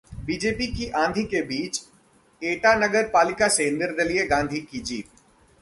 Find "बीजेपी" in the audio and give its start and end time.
0.25-0.67